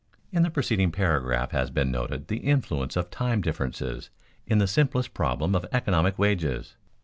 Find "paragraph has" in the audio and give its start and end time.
0.91-1.69